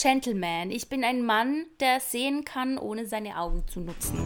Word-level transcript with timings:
Gentleman. 0.00 0.70
Ich 0.70 0.88
bin 0.88 1.04
ein 1.04 1.22
Mann, 1.22 1.66
der 1.78 2.00
sehen 2.00 2.46
kann, 2.46 2.78
ohne 2.78 3.04
seine 3.04 3.36
Augen 3.36 3.64
zu 3.68 3.80
nutzen. 3.80 4.18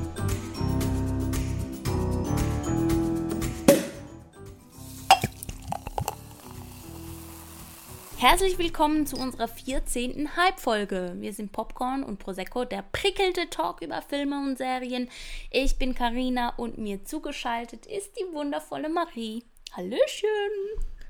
Herzlich 8.19 8.57
willkommen 8.57 9.07
zu 9.07 9.17
unserer 9.17 9.49
14. 9.49 10.37
Halbfolge. 10.37 11.17
Wir 11.17 11.33
sind 11.33 11.51
Popcorn 11.51 12.05
und 12.05 12.21
Prosecco, 12.21 12.65
der 12.65 12.85
prickelte 12.93 13.51
Talk 13.51 13.83
über 13.83 14.01
Filme 14.01 14.39
und 14.47 14.57
Serien. 14.57 15.11
Ich 15.51 15.77
bin 15.77 15.97
Karina 15.97 16.55
und 16.57 16.79
mir 16.79 17.05
zugeschaltet 17.05 17.85
ist 17.87 18.17
die 18.17 18.33
wundervolle 18.33 18.89
Marie. 18.89 19.43
Hallöchen. 19.73 20.29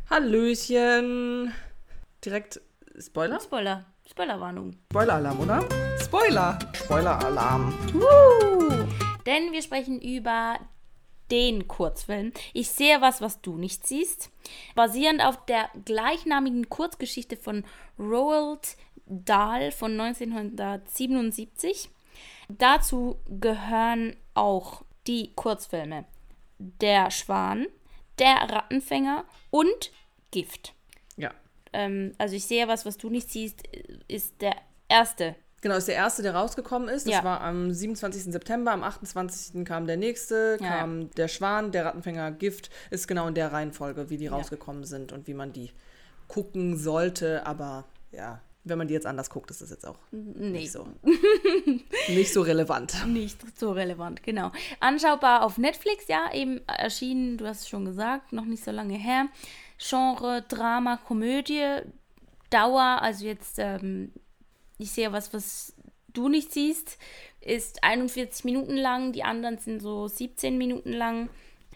Hallöchen. 0.09 1.53
Direkt 2.25 2.63
Spoiler? 2.99 3.41
Spoiler. 3.41 3.85
Spoilerwarnung. 4.09 4.77
Spoiler-Alarm, 4.93 5.41
oder? 5.41 5.69
Spoiler. 6.01 6.59
Spoiler-Alarm. 6.75 7.75
Denn 9.27 9.53
wir 9.53 9.63
sprechen 9.63 10.01
über 10.01 10.59
den 11.31 11.67
Kurzfilm. 11.67 12.33
Ich 12.53 12.71
sehe 12.71 13.01
was, 13.01 13.21
was 13.21 13.41
du 13.41 13.57
nicht 13.57 13.87
siehst. 13.87 14.31
Basierend 14.75 15.25
auf 15.25 15.45
der 15.47 15.71
gleichnamigen 15.85 16.69
Kurzgeschichte 16.69 17.37
von 17.37 17.65
Roald 17.99 18.77
Dahl 19.07 19.73
von 19.73 19.99
1977. 19.99 21.91
Dazu 22.49 23.19
gehören 23.29 24.17
auch 24.35 24.83
die 25.07 25.33
Kurzfilme 25.35 26.05
Der 26.59 27.11
Schwan, 27.11 27.67
Der 28.19 28.37
Rattenfänger 28.37 29.25
und 29.51 29.91
Gift. 30.31 30.74
Ähm, 31.75 32.13
also 32.19 32.35
ich 32.37 32.47
sehe 32.47 32.67
was, 32.69 32.87
was 32.87 32.97
du 32.97 33.11
nicht 33.11 33.31
siehst, 33.31 33.63
ist 34.09 34.41
der 34.41 34.55
erste 34.89 35.35
Genau, 35.61 35.77
ist 35.77 35.89
der 35.89 35.95
erste, 35.95 36.21
der 36.23 36.35
rausgekommen 36.35 36.91
ist. 36.91 37.07
Das 37.07 37.15
Ja. 37.15 37.25
war 37.25 37.41
am 37.41 37.73
27. 37.73 38.25
September. 38.31 38.73
Am 38.73 38.83
28. 38.85 39.65
kam 39.65 39.87
der 39.87 39.97
nächste, 39.97 40.59
Ja, 40.61 40.69
kam 40.69 41.11
der 41.13 41.27
Schwan, 41.27 41.73
der 41.73 41.87
Rattenfänger, 41.87 42.33
Gift. 42.33 42.69
Ist 42.91 43.09
genau 43.09 43.29
in 43.29 43.35
der 43.35 43.51
Reihenfolge, 43.51 44.11
wie 44.11 44.19
die 44.19 44.27
rausgekommen 44.27 44.85
sind 44.85 45.11
und 45.13 45.27
wie 45.27 45.33
man 45.33 45.55
die 45.55 45.71
gucken 46.29 46.77
sollte. 46.77 47.47
Aber 47.47 47.85
ja, 48.13 48.43
wenn 48.65 48.79
man 48.79 48.89
die 48.89 48.95
jetzt 48.95 49.07
anders 49.07 49.31
guckt, 49.31 49.51
ist 49.51 49.61
das 49.63 49.71
jetzt 49.71 49.87
auch 49.87 49.99
Nee. 50.11 50.51
nicht 50.61 50.73
so, 50.73 50.87
nicht 52.09 52.33
so 52.33 52.43
relevant. 52.43 53.07
Nicht 53.07 53.39
so 53.59 53.73
relevant, 53.73 54.23
genau. 54.23 54.53
Anschaubar 54.81 55.43
auf 55.45 55.59
Netflix, 55.59 56.09
ja, 56.09 56.33
eben 56.33 56.61
erschienen, 56.67 57.37
du 57.39 57.47
hast 57.47 57.63
es 57.63 57.69
schon 57.69 57.85
gesagt, 57.85 58.33
noch 58.33 58.45
nicht 58.47 58.65
so 58.65 58.71
lange 58.71 58.95
her. 58.97 59.29
Genre, 59.79 60.43
Drama, 60.49 60.97
Komödie, 60.97 61.81
Dauer, 62.51 62.99
also 63.03 63.25
jetzt, 63.27 63.59
ähm, 63.59 64.13
ich 64.79 64.93
sehe 64.93 65.13
was, 65.13 65.33
was 65.35 65.75
du 66.13 66.29
nicht 66.29 66.53
siehst, 66.53 66.99
ist 67.41 67.83
41 67.85 68.45
Minuten 68.45 68.77
lang, 68.77 69.13
die 69.13 69.25
anderen 69.25 69.59
sind 69.59 69.81
so 69.83 70.09
17 70.09 70.57
Minuten 70.57 70.93
lang. 70.93 71.29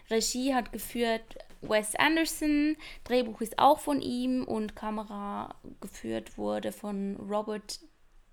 Regie 0.09 0.55
hat 0.55 0.71
geführt 0.71 1.21
Wes 1.61 1.95
Anderson, 1.95 2.77
Drehbuch 3.03 3.41
ist 3.41 3.59
auch 3.59 3.79
von 3.79 4.01
ihm 4.01 4.43
und 4.45 4.75
Kamera 4.75 5.55
geführt 5.81 6.37
wurde 6.37 6.71
von 6.71 7.15
Robert 7.17 7.79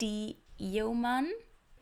D. 0.00 0.36
Yeoman. 0.58 1.26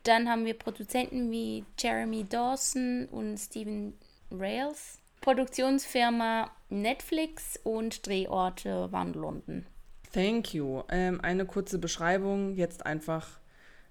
Dann 0.04 0.28
haben 0.28 0.44
wir 0.44 0.54
Produzenten 0.54 1.30
wie 1.30 1.64
Jeremy 1.78 2.24
Dawson 2.24 3.06
und 3.10 3.38
Steven 3.38 3.94
Rails. 4.30 4.98
Produktionsfirma 5.20 6.50
Netflix 6.68 7.58
und 7.62 8.06
Drehorte 8.06 8.92
waren 8.92 9.14
London. 9.14 9.66
Thank 10.12 10.54
you. 10.54 10.82
Ähm, 10.90 11.20
eine 11.22 11.46
kurze 11.46 11.78
Beschreibung, 11.78 12.54
jetzt 12.54 12.84
einfach. 12.84 13.40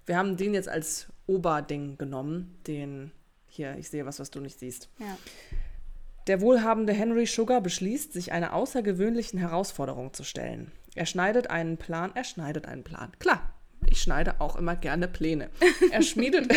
Wir 0.06 0.16
haben 0.16 0.36
den 0.36 0.54
jetzt 0.54 0.68
als 0.68 1.08
Oberding 1.26 1.98
genommen. 1.98 2.58
Den, 2.66 3.10
hier, 3.48 3.76
ich 3.78 3.90
sehe 3.90 4.06
was, 4.06 4.20
was 4.20 4.30
du 4.30 4.40
nicht 4.40 4.58
siehst. 4.58 4.88
Ja. 4.98 5.18
Der 6.26 6.40
wohlhabende 6.40 6.94
Henry 6.94 7.26
Sugar 7.26 7.60
beschließt, 7.60 8.12
sich 8.12 8.32
einer 8.32 8.54
außergewöhnlichen 8.54 9.38
Herausforderung 9.38 10.14
zu 10.14 10.24
stellen. 10.24 10.72
Er 10.94 11.04
schneidet 11.06 11.50
einen 11.50 11.76
Plan, 11.76 12.12
er 12.14 12.24
schneidet 12.24 12.66
einen 12.66 12.82
Plan. 12.82 13.12
Klar, 13.18 13.52
ich 13.86 14.00
schneide 14.00 14.40
auch 14.40 14.56
immer 14.56 14.74
gerne 14.74 15.06
Pläne. 15.06 15.50
Er 15.90 16.00
schmiedet, 16.02 16.54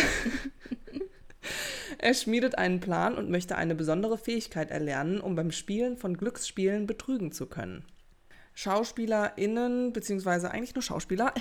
er 1.98 2.14
schmiedet 2.14 2.56
einen 2.56 2.80
Plan 2.80 3.16
und 3.16 3.30
möchte 3.30 3.56
eine 3.56 3.74
besondere 3.74 4.16
Fähigkeit 4.16 4.70
erlernen, 4.70 5.20
um 5.20 5.34
beim 5.34 5.50
Spielen 5.50 5.98
von 5.98 6.16
Glücksspielen 6.16 6.86
betrügen 6.86 7.32
zu 7.32 7.46
können. 7.46 7.84
SchauspielerInnen, 8.54 9.92
beziehungsweise 9.92 10.50
eigentlich 10.50 10.74
nur 10.74 10.82
Schauspieler, 10.82 11.34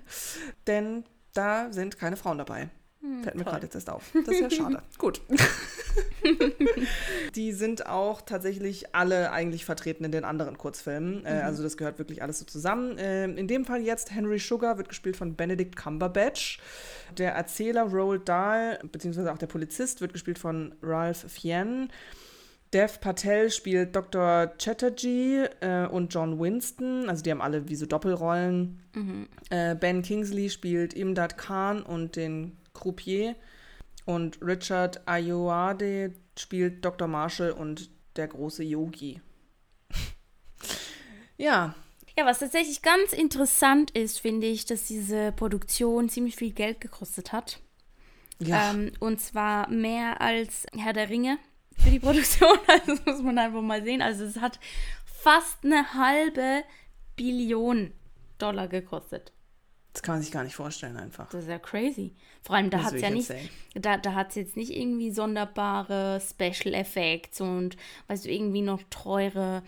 denn 0.66 1.04
da 1.32 1.72
sind 1.72 1.98
keine 1.98 2.16
Frauen 2.16 2.38
dabei. 2.38 2.68
Fällt 3.22 3.34
mir 3.34 3.42
gerade 3.42 3.64
jetzt 3.64 3.74
erst 3.74 3.90
auf. 3.90 4.12
Das 4.12 4.34
ist 4.34 4.40
ja 4.40 4.50
schade. 4.50 4.80
Gut. 4.98 5.20
Die 7.34 7.52
sind 7.52 7.86
auch 7.86 8.20
tatsächlich 8.20 8.94
alle 8.94 9.32
eigentlich 9.32 9.64
vertreten 9.64 10.04
in 10.04 10.12
den 10.12 10.24
anderen 10.24 10.56
Kurzfilmen. 10.56 11.26
Äh, 11.26 11.42
also 11.44 11.64
das 11.64 11.76
gehört 11.76 11.98
wirklich 11.98 12.22
alles 12.22 12.38
so 12.38 12.44
zusammen. 12.44 12.94
Ähm, 12.98 13.36
in 13.36 13.48
dem 13.48 13.64
Fall 13.64 13.82
jetzt 13.82 14.14
Henry 14.14 14.38
Sugar 14.38 14.78
wird 14.78 14.88
gespielt 14.88 15.16
von 15.16 15.34
Benedict 15.34 15.74
Cumberbatch. 15.74 16.60
Der 17.18 17.32
Erzähler 17.32 17.82
Roald 17.82 18.28
Dahl, 18.28 18.78
beziehungsweise 18.92 19.32
auch 19.32 19.38
der 19.38 19.48
Polizist, 19.48 20.00
wird 20.00 20.12
gespielt 20.12 20.38
von 20.38 20.72
Ralph 20.80 21.24
Fiennes. 21.28 21.88
Dev 22.72 23.00
Patel 23.00 23.50
spielt 23.50 23.96
Dr. 23.96 24.52
Chatterjee 24.58 25.48
äh, 25.60 25.86
und 25.86 26.14
John 26.14 26.40
Winston, 26.40 27.10
also 27.10 27.22
die 27.22 27.30
haben 27.30 27.42
alle 27.42 27.68
wie 27.68 27.76
so 27.76 27.84
Doppelrollen. 27.84 28.80
Äh, 29.50 29.74
ben 29.74 30.00
Kingsley 30.00 30.48
spielt 30.48 30.94
Imdad 30.94 31.36
Khan 31.36 31.82
und 31.82 32.16
den 32.16 32.56
Croupier. 32.82 33.36
Und 34.04 34.42
Richard 34.42 35.06
Ayoade 35.06 36.12
spielt 36.36 36.84
Dr. 36.84 37.06
Marshall 37.06 37.52
und 37.52 37.90
der 38.16 38.26
große 38.26 38.64
Yogi. 38.64 39.20
ja, 41.36 41.74
Ja, 42.18 42.26
was 42.26 42.40
tatsächlich 42.40 42.82
ganz 42.82 43.12
interessant 43.12 43.92
ist, 43.92 44.20
finde 44.20 44.46
ich, 44.46 44.66
dass 44.66 44.84
diese 44.84 45.32
Produktion 45.32 46.08
ziemlich 46.08 46.36
viel 46.36 46.52
Geld 46.52 46.80
gekostet 46.80 47.32
hat. 47.32 47.60
ja, 48.40 48.72
Ähm, 48.72 48.92
und 48.98 49.20
zwar 49.20 49.68
mehr 49.70 50.20
als 50.20 50.66
Herr 50.76 50.92
der 50.92 51.08
Ringe 51.08 51.38
für 51.78 51.90
die 51.90 52.00
Produktion. 52.06 52.58
Also 52.66 52.96
das 52.96 53.06
muss 53.06 53.22
man 53.22 53.38
einfach 53.38 53.62
mal 53.62 53.82
sehen. 53.84 54.02
Also 54.02 54.24
es 54.24 54.40
hat 54.40 54.58
fast 55.04 55.64
eine 55.64 55.94
halbe 55.94 56.64
Billion 57.16 57.92
Dollar 58.38 58.66
gekostet. 58.66 59.32
Das 59.92 60.02
kann 60.02 60.14
man 60.14 60.22
sich 60.22 60.32
gar 60.32 60.42
nicht 60.44 60.54
vorstellen 60.54 60.96
einfach. 60.96 61.28
Das 61.30 61.42
ist 61.42 61.50
ja 61.50 61.58
crazy. 61.58 62.14
Vor 62.40 62.56
allem, 62.56 62.70
da 62.70 62.82
hat 62.82 62.94
es 62.94 63.02
ja 63.02 63.08
ich 63.08 63.14
nicht, 63.14 63.28
jetzt 63.28 63.48
da, 63.74 63.96
da 63.98 64.14
hat 64.14 64.30
es 64.30 64.36
jetzt 64.36 64.56
nicht 64.56 64.74
irgendwie 64.74 65.10
sonderbare 65.10 66.20
Special 66.20 66.74
Effects 66.74 67.40
und 67.40 67.76
weißt 68.08 68.24
du, 68.24 68.30
irgendwie 68.30 68.62
noch 68.62 68.80
teure 68.90 69.62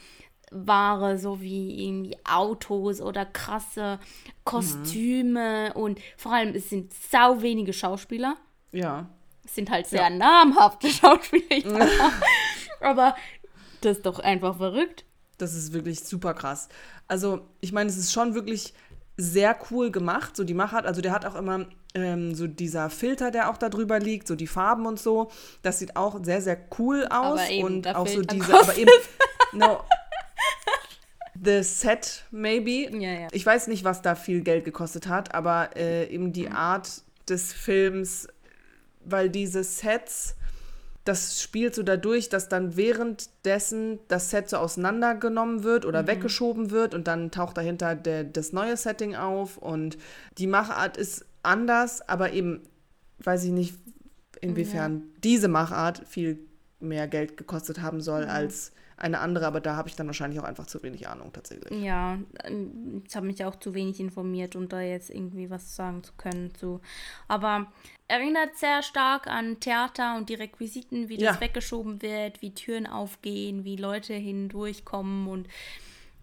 Ware, 0.51 1.19
so 1.19 1.41
wie 1.41 1.85
irgendwie 1.85 2.17
Autos 2.25 3.01
oder 3.01 3.27
krasse 3.27 3.99
Kostüme 4.45 5.73
und 5.75 5.99
vor 6.17 6.33
allem, 6.33 6.55
es 6.55 6.71
sind 6.71 6.93
sau 7.11 7.43
wenige 7.43 7.73
Schauspieler. 7.73 8.37
Ja, 8.73 9.09
Es 9.45 9.55
sind 9.55 9.71
halt 9.71 9.87
sehr 9.87 10.11
namhafte 10.11 10.89
Schauspieler, 10.91 11.87
ja. 11.87 12.13
aber 12.81 13.15
das 13.81 13.99
ist 13.99 14.07
doch 14.07 14.21
einfach 14.21 14.57
verrückt. 14.57 15.05
das 15.39 15.55
ist 15.55 15.73
wirklich 15.73 16.01
super 16.01 16.35
krass. 16.35 16.69
Also, 17.09 17.41
ich 17.61 17.73
meine, 17.73 17.91
es 17.91 17.97
ist 17.97 18.13
schon 18.13 18.35
wirklich 18.35 18.73
sehr 19.17 19.57
cool 19.71 19.91
gemacht, 19.91 20.37
so 20.37 20.45
die 20.45 20.55
Machart. 20.55 20.87
Also, 20.87 21.01
der 21.01 21.13
hat 21.13 21.25
auch 21.25 21.35
immer 21.35 21.67
ähm, 21.95 22.35
so 22.35 22.47
dieser 22.47 22.91
Filter, 22.91 23.31
der 23.31 23.51
auch 23.51 23.57
da 23.57 23.69
drüber 23.69 23.99
liegt, 23.99 24.27
so 24.27 24.35
die 24.35 24.47
Farben 24.47 24.87
und 24.87 24.99
so. 24.99 25.31
Das 25.63 25.79
sieht 25.79 25.97
auch 25.97 26.23
sehr, 26.25 26.43
sehr 26.43 26.59
cool 26.79 27.05
aus. 27.05 27.41
Aber 27.41 27.51
eben, 27.51 27.65
und 27.65 27.95
auch 27.95 28.07
so 28.09 28.23
diese, 28.23 28.55
aber 28.55 28.77
eben, 28.77 28.91
no. 29.53 29.81
The 31.43 31.63
Set, 31.63 32.25
maybe. 32.31 32.97
Ja, 32.97 33.13
ja. 33.13 33.29
Ich 33.33 33.45
weiß 33.45 33.67
nicht, 33.67 33.85
was 33.85 34.03
da 34.03 34.15
viel 34.15 34.41
Geld 34.41 34.65
gekostet 34.65 35.09
hat, 35.09 35.35
aber 35.35 35.77
äh, 35.77 36.09
eben 36.09 36.33
die 36.33 36.49
Art 36.49 37.03
des 37.29 37.53
Films, 37.53 38.29
weil 39.05 39.31
diese 39.31 39.65
Sets, 39.65 40.37
das 41.05 41.43
spielt 41.43 41.75
so 41.75 41.83
dadurch, 41.83 42.31
dass 42.31 42.49
dann 42.49 42.77
währenddessen 42.77 43.99
das 44.09 44.31
Set 44.31 44.49
so 44.49 44.57
auseinandergenommen 44.57 45.63
wird 45.63 45.85
oder 45.85 46.07
weggeschoben 46.07 46.71
wird 46.71 46.95
und 46.95 47.07
dann 47.07 47.31
taucht 47.31 47.59
dahinter 47.59 47.95
der, 47.95 48.25
das 48.25 48.53
neue 48.53 48.77
Setting 48.77 49.15
auf 49.15 49.59
und 49.59 49.99
die 50.39 50.47
Machart 50.47 50.97
ist 50.97 51.27
anders, 51.43 52.09
aber 52.09 52.33
eben 52.33 52.63
weiß 53.19 53.45
ich 53.45 53.51
nicht, 53.51 53.75
inwiefern 54.41 55.03
diese 55.23 55.49
Machart 55.49 56.03
viel 56.07 56.39
mehr 56.81 57.07
Geld 57.07 57.37
gekostet 57.37 57.83
haben 57.83 58.01
soll 58.01 58.25
als 58.25 58.73
eine 58.97 59.21
andere, 59.21 59.47
aber 59.47 59.61
da 59.61 59.77
habe 59.77 59.89
ich 59.89 59.97
dann 59.97 60.07
wahrscheinlich 60.07 60.39
auch 60.41 60.45
einfach 60.45 60.67
zu 60.67 60.83
wenig 60.83 61.09
Ahnung 61.09 61.33
tatsächlich. 61.33 61.83
Ja, 61.83 62.19
ähm, 62.45 63.03
ich 63.07 63.15
habe 63.17 63.27
mich 63.27 63.45
auch 63.45 63.57
zu 63.57 63.75
wenig 63.75 64.01
informiert, 64.01 64.57
um 64.57 64.69
da 64.69 64.81
jetzt 64.81 65.11
irgendwie 65.11 65.51
was 65.51 65.75
sagen 65.75 66.03
zu 66.05 66.13
können. 66.17 66.55
Zu. 66.55 66.81
Aber 67.29 67.73
erinnert 68.09 68.57
sehr 68.57 68.83
stark 68.83 69.27
an 69.27 69.61
Theater 69.61 70.17
und 70.17 70.29
die 70.29 70.35
Requisiten, 70.35 71.09
wie 71.09 71.17
das 71.17 71.37
Ja. 71.37 71.41
weggeschoben 71.41 72.03
wird, 72.03 72.43
wie 72.43 72.55
Türen 72.55 72.87
aufgehen, 72.87 73.65
wie 73.65 73.77
Leute 73.77 74.15
hindurchkommen 74.15 75.27
und 75.29 75.49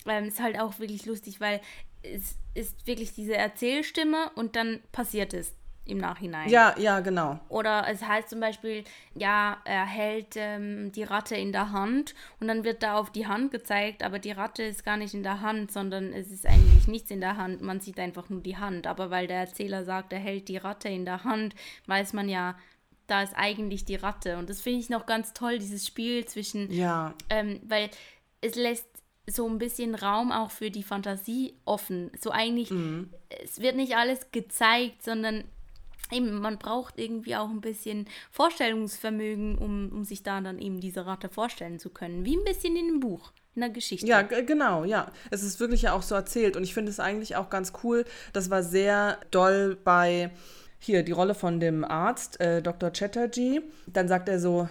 ähm, 0.06 0.26
ist 0.26 0.42
halt 0.42 0.60
auch 0.60 0.80
wirklich 0.80 1.06
lustig, 1.06 1.40
weil 1.40 1.62
es 2.04 2.36
ist 2.54 2.88
wirklich 2.88 3.14
diese 3.14 3.36
Erzählstimme 3.36 4.32
und 4.36 4.56
dann 4.56 4.80
passiert 4.92 5.34
es 5.34 5.54
im 5.86 5.98
Nachhinein. 5.98 6.48
Ja, 6.50 6.76
ja, 6.78 7.00
genau. 7.00 7.40
Oder 7.50 7.86
es 7.90 8.04
heißt 8.04 8.30
zum 8.30 8.40
Beispiel, 8.40 8.84
ja, 9.16 9.58
er 9.66 9.86
hält 9.86 10.36
ähm, 10.36 10.92
die 10.92 11.04
Ratte 11.04 11.36
in 11.36 11.52
der 11.52 11.72
Hand 11.72 12.14
und 12.40 12.48
dann 12.48 12.64
wird 12.64 12.84
da 12.84 12.98
auf 12.98 13.12
die 13.12 13.28
Hand 13.28 13.52
gezeigt, 13.52 14.04
aber 14.04 14.20
die 14.20 14.32
Ratte 14.32 14.64
ist 14.64 14.86
gar 14.86 14.98
nicht 14.98 15.14
in 15.14 15.24
der 15.24 15.42
Hand, 15.42 15.72
sondern 15.72 16.14
es 16.14 16.30
ist 16.32 16.46
eigentlich 16.46 16.88
nichts 16.88 17.10
in 17.12 17.20
der 17.20 17.38
Hand. 17.38 17.62
Man 17.62 17.80
sieht 17.82 18.00
einfach 18.00 18.30
nur 18.30 18.42
die 18.42 18.58
Hand. 18.58 18.86
Aber 18.88 19.10
weil 19.10 19.28
der 19.28 19.40
Erzähler 19.40 19.84
sagt, 19.84 20.14
er 20.14 20.20
hält 20.20 20.48
die 20.50 20.58
Ratte 20.58 20.88
in 20.88 21.04
der 21.06 21.24
Hand, 21.24 21.56
weiß 21.88 22.14
man 22.14 22.30
ja, 22.30 22.56
da 23.08 23.24
ist 23.24 23.34
eigentlich 23.36 23.84
die 23.84 23.96
Ratte. 23.96 24.38
Und 24.38 24.50
das 24.50 24.62
finde 24.62 24.80
ich 24.80 24.90
noch 24.90 25.06
ganz 25.06 25.34
toll, 25.34 25.58
dieses 25.60 25.86
Spiel 25.86 26.26
zwischen, 26.26 26.72
Ja. 26.72 27.14
ähm, 27.30 27.60
weil 27.64 27.90
es 28.40 28.56
lässt 28.56 28.88
so 29.28 29.48
ein 29.50 29.58
bisschen 29.58 29.96
Raum 29.96 30.32
auch 30.32 30.52
für 30.52 30.72
die 30.72 30.84
Fantasie 30.84 31.56
offen. 31.66 32.12
So 32.20 32.32
eigentlich, 32.32 32.72
es 33.44 33.60
wird 33.60 33.76
nicht 33.76 33.96
alles 33.96 34.32
gezeigt, 34.32 35.04
sondern 35.04 35.44
eben, 36.12 36.40
man 36.40 36.58
braucht 36.58 37.00
irgendwie 37.00 37.36
auch 37.36 37.50
ein 37.50 37.62
bisschen 37.62 38.08
Vorstellungsvermögen, 38.32 39.58
um, 39.58 39.90
um 39.92 40.04
sich 40.04 40.24
da 40.24 40.42
dann 40.42 40.60
eben 40.60 40.80
diese 40.80 41.06
Ratte 41.06 41.30
vorstellen 41.30 41.80
zu 41.80 41.90
können. 41.90 42.26
Wie 42.26 42.36
ein 42.36 42.44
bisschen 42.44 42.76
in 42.76 42.88
einem 42.88 43.00
Buch, 43.00 43.32
in 43.56 43.64
einer 43.64 43.74
Geschichte. 43.74 44.08
Ja, 44.08 44.22
genau, 44.22 44.84
ja. 44.84 45.12
Es 45.30 45.44
ist 45.44 45.60
wirklich 45.60 45.84
ja 45.84 45.94
auch 45.94 46.02
so 46.02 46.16
erzählt 46.16 46.56
und 46.56 46.64
ich 46.64 46.74
finde 46.74 46.92
es 46.92 47.00
eigentlich 47.00 47.36
auch 47.36 47.50
ganz 47.50 47.74
cool. 47.84 48.06
Das 48.34 48.50
war 48.50 48.64
sehr 48.64 49.20
doll 49.32 49.78
bei 49.84 50.32
hier 50.80 51.04
die 51.04 51.12
Rolle 51.12 51.36
von 51.36 51.60
dem 51.60 51.86
Arzt, 51.86 52.42
äh, 52.42 52.62
Dr. 52.62 52.92
Chatterjee. 52.92 53.62
Dann 53.86 54.08
sagt 54.08 54.28
er 54.28 54.40
so, 54.40 54.68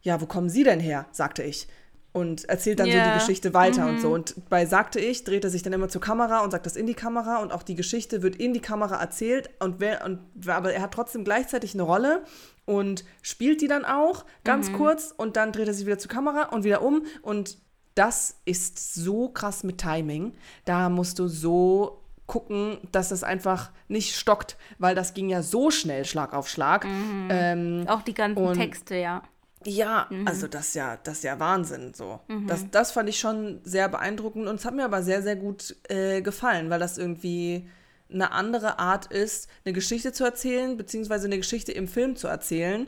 ja, 0.00 0.20
wo 0.20 0.26
kommen 0.26 0.48
Sie 0.48 0.64
denn 0.64 0.80
her? 0.80 1.06
sagte 1.12 1.42
ich. 1.42 1.68
Und 2.12 2.46
erzählt 2.46 2.78
dann 2.78 2.86
so 2.90 2.92
Ja. 2.96 3.12
die 3.14 3.18
Geschichte 3.18 3.54
weiter 3.54 3.86
und 3.86 4.00
so. 4.00 4.12
Und 4.12 4.34
bei 4.50 4.66
sagte 4.66 5.00
ich, 5.00 5.24
dreht 5.24 5.44
er 5.44 5.50
sich 5.50 5.62
dann 5.62 5.72
immer 5.72 5.88
zur 5.88 6.02
Kamera 6.02 6.40
und 6.40 6.50
sagt 6.50 6.66
das 6.66 6.76
in 6.76 6.86
die 6.86 6.92
Kamera 6.94 7.38
und 7.38 7.52
auch 7.52 7.62
die 7.62 7.74
Geschichte 7.74 8.22
wird 8.22 8.36
in 8.36 8.52
die 8.52 8.60
Kamera 8.60 9.00
erzählt 9.00 9.48
und 9.60 9.80
wer, 9.80 10.04
und 10.04 10.20
aber 10.46 10.74
er 10.74 10.82
hat 10.82 10.92
trotzdem 10.92 11.24
gleichzeitig 11.24 11.72
eine 11.72 11.84
Rolle 11.84 12.22
und 12.66 13.04
spielt 13.22 13.62
die 13.62 13.66
dann 13.66 13.86
auch 13.86 14.26
ganz 14.44 14.72
kurz 14.74 15.14
und 15.16 15.36
dann 15.36 15.52
dreht 15.52 15.68
er 15.68 15.74
sich 15.74 15.86
wieder 15.86 15.98
zur 15.98 16.10
Kamera 16.10 16.50
und 16.50 16.64
wieder 16.64 16.82
um 16.82 17.06
und 17.22 17.56
das 17.94 18.36
ist 18.44 18.94
so 18.94 19.28
krass 19.30 19.64
mit 19.64 19.78
Timing. 19.78 20.34
Da 20.66 20.90
musst 20.90 21.18
du 21.18 21.28
so 21.28 22.02
gucken, 22.26 22.78
dass 22.92 23.08
das 23.10 23.24
einfach 23.24 23.70
nicht 23.88 24.16
stockt, 24.16 24.56
weil 24.78 24.94
das 24.94 25.12
ging 25.14 25.28
ja 25.28 25.42
so 25.42 25.70
schnell 25.70 26.04
Schlag 26.04 26.32
auf 26.34 26.48
Schlag. 26.48 26.86
Ähm, 27.28 27.84
Auch 27.88 28.02
die 28.02 28.14
ganzen 28.14 28.52
Texte, 28.54 28.96
ja. 28.96 29.22
Ja, 29.66 30.08
also 30.24 30.46
das 30.48 30.68
ist 30.68 30.74
ja, 30.74 30.98
das 31.02 31.18
ist 31.18 31.24
ja 31.24 31.38
Wahnsinn 31.40 31.92
so. 31.94 32.20
Das, 32.46 32.64
das 32.70 32.92
fand 32.92 33.08
ich 33.08 33.18
schon 33.18 33.60
sehr 33.64 33.88
beeindruckend 33.88 34.48
und 34.48 34.56
es 34.56 34.64
hat 34.64 34.74
mir 34.74 34.84
aber 34.84 35.02
sehr, 35.02 35.22
sehr 35.22 35.36
gut 35.36 35.76
äh, 35.88 36.22
gefallen, 36.22 36.70
weil 36.70 36.80
das 36.80 36.98
irgendwie 36.98 37.68
eine 38.12 38.32
andere 38.32 38.78
Art 38.78 39.06
ist, 39.06 39.48
eine 39.64 39.72
Geschichte 39.72 40.12
zu 40.12 40.24
erzählen, 40.24 40.76
beziehungsweise 40.76 41.26
eine 41.26 41.38
Geschichte 41.38 41.72
im 41.72 41.88
Film 41.88 42.16
zu 42.16 42.28
erzählen 42.28 42.86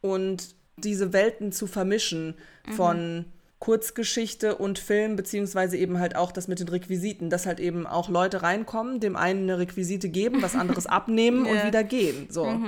und 0.00 0.54
diese 0.78 1.12
Welten 1.12 1.52
zu 1.52 1.66
vermischen 1.66 2.34
von 2.76 3.26
Kurzgeschichte 3.58 4.56
und 4.56 4.78
Film, 4.78 5.14
beziehungsweise 5.14 5.76
eben 5.76 5.98
halt 6.00 6.16
auch 6.16 6.32
das 6.32 6.48
mit 6.48 6.58
den 6.58 6.68
Requisiten, 6.68 7.30
dass 7.30 7.46
halt 7.46 7.60
eben 7.60 7.86
auch 7.86 8.08
Leute 8.08 8.42
reinkommen, 8.42 8.98
dem 8.98 9.14
einen 9.14 9.42
eine 9.44 9.58
Requisite 9.58 10.08
geben, 10.08 10.42
was 10.42 10.56
anderes 10.56 10.86
abnehmen 10.98 11.46
und 11.46 11.54
Ja. 11.54 11.66
wieder 11.68 11.84
gehen. 11.84 12.26
So. 12.28 12.60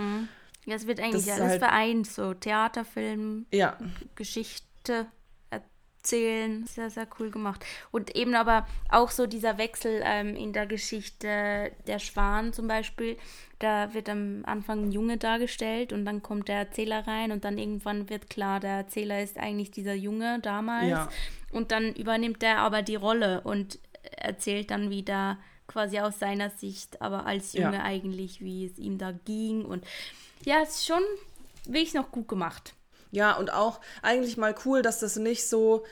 Ja, 0.67 0.75
es 0.77 0.87
wird 0.87 1.01
eigentlich 1.01 1.31
alles 1.33 1.51
halt- 1.51 1.59
vereint, 1.61 2.07
so 2.07 2.35
Theaterfilm, 2.35 3.47
Ja. 3.53 3.77
Geschichte 4.15 5.07
erzählen. 5.51 6.67
Sehr, 6.67 6.91
sehr 6.91 7.07
cool 7.19 7.31
gemacht. 7.31 7.65
Und 7.91 8.15
eben 8.17 8.35
aber 8.35 8.67
auch 8.91 9.11
so 9.11 9.27
dieser 9.27 9.59
Wechsel 9.59 10.03
ähm, 10.05 10.37
in 10.37 10.53
der 10.53 10.67
Geschichte 10.67 11.73
der 11.87 11.99
Schwan 11.99 12.53
zum 12.53 12.69
Beispiel. 12.69 13.17
Da 13.59 13.95
wird 13.95 14.09
am 14.09 14.43
Anfang 14.45 14.85
ein 14.85 14.93
Junge 14.93 15.17
dargestellt 15.17 15.93
und 15.93 16.05
dann 16.05 16.23
kommt 16.23 16.49
der 16.49 16.57
Erzähler 16.57 17.07
rein 17.07 17.33
und 17.33 17.45
dann 17.45 17.57
irgendwann 17.57 18.11
wird 18.11 18.29
klar, 18.29 18.61
der 18.61 18.73
Erzähler 18.73 19.23
ist 19.23 19.39
eigentlich 19.39 19.71
dieser 19.71 19.95
Junge 19.95 20.41
damals. 20.41 20.89
Ja. 20.89 21.09
Und 21.53 21.73
dann 21.73 21.95
übernimmt 21.95 22.43
er 22.43 22.59
aber 22.59 22.83
die 22.83 22.97
Rolle 22.97 23.41
und 23.43 23.79
erzählt 24.17 24.71
dann 24.71 24.91
wieder 24.91 25.39
quasi 25.67 25.99
aus 26.01 26.19
seiner 26.19 26.51
Sicht, 26.51 27.01
aber 27.01 27.27
als 27.27 27.53
Ja. 27.53 27.67
Junge 27.67 27.83
eigentlich, 27.83 28.41
wie 28.41 28.67
es 28.67 28.79
ihm 28.79 28.99
da 28.99 29.13
ging. 29.13 29.65
Und 29.65 29.85
ja, 30.45 30.57
es 30.63 30.71
ist 30.77 30.87
schon 30.87 31.03
wirklich 31.67 31.95
noch 31.95 32.11
gut 32.11 32.29
gemacht. 32.29 32.75
Ja, 33.11 33.37
und 33.37 33.53
auch 33.53 33.81
eigentlich 34.03 34.37
mal 34.37 34.55
cool, 34.65 34.83
dass 34.83 34.99
das 35.01 35.17
nicht 35.17 35.47
so, 35.49 35.85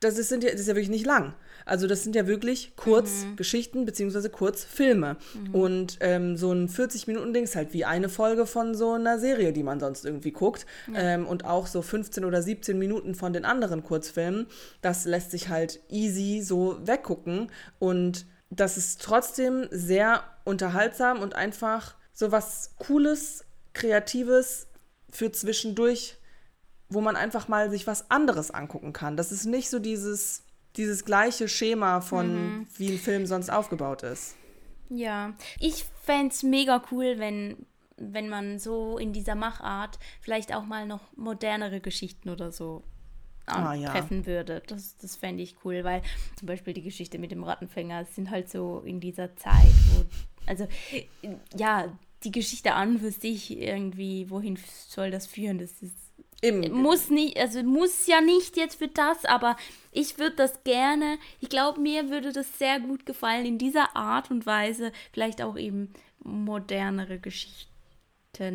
das 0.00 0.16
ist, 0.18 0.30
sind 0.30 0.42
ja, 0.42 0.50
das 0.50 0.60
ist 0.62 0.66
ja 0.68 0.74
wirklich 0.74 0.88
nicht 0.88 1.04
lang. 1.06 1.34
Also 1.66 1.86
das 1.86 2.02
sind 2.02 2.16
ja 2.16 2.26
wirklich 2.26 2.74
Kurzgeschichten 2.74 3.84
beziehungsweise 3.84 4.30
Kurzfilme. 4.30 5.18
Und 5.52 5.98
ähm, 6.00 6.36
so 6.38 6.50
ein 6.52 6.68
40-Minuten-Ding 6.68 7.44
ist 7.44 7.54
halt 7.54 7.74
wie 7.74 7.84
eine 7.84 8.08
Folge 8.08 8.46
von 8.46 8.74
so 8.74 8.92
einer 8.92 9.18
Serie, 9.18 9.52
die 9.52 9.62
man 9.62 9.78
sonst 9.78 10.04
irgendwie 10.06 10.32
guckt. 10.32 10.64
Ähm, 10.94 11.26
und 11.26 11.44
auch 11.44 11.66
so 11.66 11.82
15 11.82 12.24
oder 12.24 12.40
17 12.42 12.78
Minuten 12.78 13.14
von 13.14 13.32
den 13.34 13.44
anderen 13.44 13.84
Kurzfilmen, 13.84 14.46
das 14.80 15.04
lässt 15.04 15.32
sich 15.32 15.48
halt 15.50 15.80
easy 15.90 16.40
so 16.42 16.78
weggucken. 16.84 17.52
Und 17.78 18.24
das 18.50 18.76
ist 18.76 19.02
trotzdem 19.02 19.66
sehr 19.70 20.24
unterhaltsam 20.44 21.20
und 21.20 21.34
einfach 21.34 21.94
so 22.12 22.32
was 22.32 22.74
Cooles, 22.78 23.44
Kreatives 23.72 24.66
für 25.10 25.32
zwischendurch 25.32 26.18
wo 26.90 27.00
man 27.00 27.16
einfach 27.16 27.48
mal 27.48 27.70
sich 27.70 27.86
was 27.86 28.10
anderes 28.10 28.50
angucken 28.50 28.92
kann. 28.92 29.16
Das 29.16 29.32
ist 29.32 29.46
nicht 29.46 29.70
so 29.70 29.78
dieses, 29.78 30.42
dieses 30.76 31.04
gleiche 31.04 31.48
Schema 31.48 32.00
von, 32.00 32.66
wie 32.76 32.92
ein 32.92 32.98
Film 32.98 33.26
sonst 33.26 33.48
aufgebaut 33.48 34.02
ist. 34.02 34.34
Ja, 34.90 35.32
ich 35.60 35.84
fände 36.02 36.34
es 36.34 36.42
mega 36.42 36.82
cool, 36.90 37.14
wenn, 37.18 37.64
wenn 37.96 38.28
man 38.28 38.58
so 38.58 38.98
in 38.98 39.12
dieser 39.12 39.36
Machart 39.36 40.00
vielleicht 40.20 40.52
auch 40.52 40.64
mal 40.64 40.84
noch 40.86 41.16
modernere 41.16 41.80
Geschichten 41.80 42.28
oder 42.28 42.50
so 42.50 42.82
Ah, 43.52 43.74
ja. 43.74 43.90
treffen 43.90 44.26
würde. 44.26 44.62
Das, 44.66 44.96
das 44.98 45.16
fände 45.16 45.42
ich 45.42 45.56
cool, 45.64 45.84
weil 45.84 46.02
zum 46.36 46.46
Beispiel 46.46 46.72
die 46.72 46.82
Geschichte 46.82 47.18
mit 47.18 47.30
dem 47.30 47.42
Rattenfänger 47.42 48.04
sind 48.04 48.30
halt 48.30 48.50
so 48.50 48.80
in 48.80 49.00
dieser 49.00 49.36
Zeit, 49.36 49.72
wo, 49.94 50.04
also 50.46 50.66
ja, 51.56 51.92
die 52.24 52.32
Geschichte 52.32 52.74
an 52.74 52.98
für 52.98 53.10
sich 53.10 53.58
irgendwie, 53.58 54.28
wohin 54.30 54.58
soll 54.88 55.10
das 55.10 55.26
führen? 55.26 55.58
Das 55.58 55.82
ist 55.82 55.96
Eben, 56.42 56.72
muss 56.72 57.10
nicht, 57.10 57.38
also 57.38 57.62
muss 57.62 58.06
ja 58.06 58.22
nicht 58.22 58.56
jetzt 58.56 58.76
für 58.76 58.88
das, 58.88 59.26
aber 59.26 59.56
ich 59.92 60.18
würde 60.18 60.36
das 60.36 60.64
gerne, 60.64 61.18
ich 61.38 61.50
glaube, 61.50 61.80
mir 61.80 62.08
würde 62.08 62.32
das 62.32 62.58
sehr 62.58 62.80
gut 62.80 63.04
gefallen, 63.04 63.44
in 63.44 63.58
dieser 63.58 63.94
Art 63.94 64.30
und 64.30 64.46
Weise 64.46 64.90
vielleicht 65.12 65.42
auch 65.42 65.58
eben 65.58 65.92
modernere 66.22 67.18
Geschichten 67.18 67.68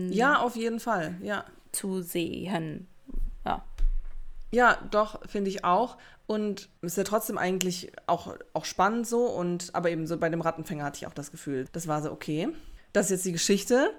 ja, 0.09 0.39
auf 0.39 0.55
jeden 0.55 0.79
Fall, 0.79 1.15
ja. 1.21 1.45
zu 1.71 2.01
sehen. 2.01 2.87
Ja. 4.51 4.77
Doch, 4.91 5.19
finde 5.27 5.49
ich 5.49 5.63
auch. 5.63 5.97
Und 6.27 6.69
ist 6.81 6.97
ja 6.97 7.03
trotzdem 7.03 7.37
eigentlich 7.37 7.91
auch, 8.07 8.35
auch 8.53 8.65
spannend 8.65 9.07
so. 9.07 9.25
Und 9.25 9.73
aber 9.73 9.89
eben 9.89 10.07
so 10.07 10.17
bei 10.17 10.29
dem 10.29 10.41
Rattenfänger 10.41 10.83
hatte 10.83 10.97
ich 10.97 11.07
auch 11.07 11.13
das 11.13 11.31
Gefühl, 11.31 11.67
das 11.71 11.87
war 11.87 12.01
so, 12.01 12.11
okay, 12.11 12.49
das 12.93 13.07
ist 13.07 13.11
jetzt 13.11 13.25
die 13.25 13.31
Geschichte. 13.31 13.93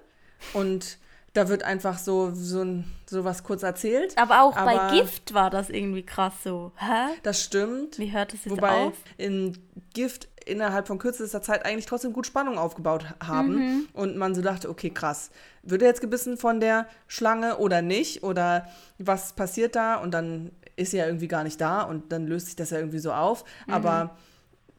Und 0.53 0.99
da 1.37 1.49
wird 1.49 1.63
einfach 1.65 1.99
so, 1.99 2.31
so, 2.35 2.63
ein- 2.63 2.85
so 3.09 3.25
was 3.25 3.43
kurz 3.45 3.63
erzählt. 3.63 4.17
Aber 4.17 4.43
auch 4.43 4.57
Aber- 4.57 4.73
bei 4.91 4.97
Gift 4.99 5.35
war 5.35 5.51
das 5.51 5.71
irgendwie 5.71 6.03
krass 6.05 6.33
so. 6.45 6.73
Hä? 6.77 7.15
Das 7.23 7.43
stimmt. 7.43 7.99
Wie 7.99 8.13
hört 8.13 8.33
es 8.35 8.45
jetzt 8.45 8.51
Wobei 8.57 8.87
auf? 8.87 8.95
in 9.17 9.57
Gift 9.95 10.29
innerhalb 10.47 10.87
von 10.87 10.99
kürzester 10.99 11.43
Zeit 11.43 11.67
eigentlich 11.67 11.87
trotzdem 11.87 12.13
gut 12.13 12.25
Spannung 12.27 12.57
aufgebaut 12.57 13.05
haben 13.21 13.89
und 13.95 14.17
man 14.17 14.33
so 14.35 14.43
dachte, 14.43 14.71
okay, 14.71 14.91
krass, 14.91 15.31
wird 15.65 15.83
er 15.83 15.89
jetzt 15.89 16.01
gebissen 16.01 16.37
von 16.37 16.61
der 16.61 16.87
Schlange 17.09 17.59
oder 17.59 17.83
nicht 17.83 18.23
oder 18.23 18.69
was 18.99 19.33
passiert 19.33 19.75
da 19.75 19.97
und 19.97 20.13
dann 20.13 20.53
ist 20.77 20.93
sie 20.93 20.99
ja 20.99 21.07
irgendwie 21.07 21.27
gar 21.27 21.43
nicht 21.43 21.61
da 21.61 21.83
und 21.83 22.13
dann 22.13 22.29
löst 22.29 22.47
sich 22.47 22.55
das 22.57 22.71
ja 22.71 22.79
irgendwie 22.79 23.01
so 23.01 23.13
auf, 23.13 23.45
aber 23.67 24.17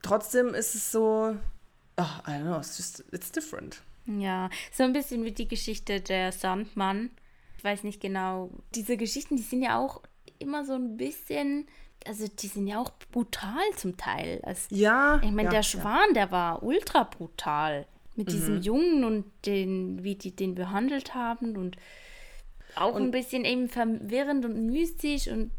trotzdem 0.04 0.54
ist 0.54 0.74
es 0.76 0.90
so, 0.92 1.36
oh, 1.98 2.02
I 2.28 2.32
don't 2.32 2.42
know, 2.44 2.58
it's 2.60 2.78
just, 2.78 3.04
it's 3.12 3.30
different. 3.32 3.82
Ja, 4.08 4.50
so 4.72 4.84
ein 4.84 4.94
bisschen 4.94 5.24
wie 5.26 5.32
die 5.32 5.48
Geschichte 5.48 6.02
der 6.02 6.32
Sandmann. 6.32 7.12
Ich 7.58 7.64
weiß 7.64 7.84
nicht 7.84 8.00
genau. 8.02 8.50
Diese 8.76 8.98
Geschichten, 8.98 9.36
die 9.36 9.44
sind 9.44 9.62
ja 9.62 9.78
auch 9.80 10.02
immer 10.40 10.66
so 10.66 10.74
ein 10.74 10.98
bisschen, 10.98 11.68
also 12.06 12.28
die 12.28 12.48
sind 12.48 12.68
ja 12.68 12.80
auch 12.80 12.92
brutal 13.12 13.64
zum 13.76 13.98
Teil. 13.98 14.40
Also, 14.44 14.74
Ja, 14.74 15.18
ich 15.24 15.32
meine, 15.32 15.46
ja, 15.46 15.50
der 15.50 15.60
ja. 15.60 15.64
Schwan, 15.64 16.14
der 16.14 16.32
war 16.32 16.64
ultra 16.64 17.04
brutal. 17.04 17.86
Mit 18.16 18.32
diesem 18.32 18.62
Jungen 18.62 19.04
und 19.04 19.26
den, 19.46 20.04
wie 20.04 20.16
die 20.16 20.36
den 20.36 20.56
behandelt 20.56 21.14
haben 21.14 21.56
und 21.56 21.78
auch 22.76 22.96
ein 22.96 23.12
bisschen 23.12 23.46
eben 23.46 23.70
verwirrend 23.70 24.44
und 24.44 24.66
mystisch 24.66 25.28
und 25.28 25.52